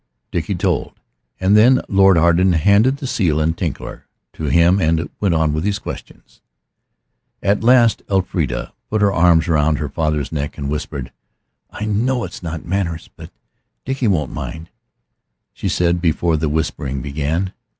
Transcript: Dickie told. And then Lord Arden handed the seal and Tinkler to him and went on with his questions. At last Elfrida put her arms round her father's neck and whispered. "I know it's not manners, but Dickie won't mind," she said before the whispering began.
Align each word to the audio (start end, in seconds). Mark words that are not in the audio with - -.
Dickie 0.31 0.55
told. 0.55 0.93
And 1.39 1.55
then 1.55 1.79
Lord 1.87 2.17
Arden 2.17 2.53
handed 2.53 2.97
the 2.97 3.05
seal 3.05 3.39
and 3.39 3.55
Tinkler 3.55 4.07
to 4.33 4.45
him 4.45 4.79
and 4.81 5.07
went 5.19 5.35
on 5.35 5.53
with 5.53 5.63
his 5.63 5.77
questions. 5.77 6.41
At 7.43 7.63
last 7.63 8.01
Elfrida 8.09 8.73
put 8.89 9.01
her 9.03 9.13
arms 9.13 9.47
round 9.47 9.77
her 9.77 9.89
father's 9.89 10.31
neck 10.31 10.57
and 10.57 10.69
whispered. 10.71 11.11
"I 11.69 11.85
know 11.85 12.23
it's 12.23 12.41
not 12.41 12.65
manners, 12.65 13.11
but 13.15 13.29
Dickie 13.85 14.07
won't 14.07 14.31
mind," 14.31 14.71
she 15.53 15.69
said 15.69 16.01
before 16.01 16.35
the 16.35 16.49
whispering 16.49 17.03
began. 17.03 17.53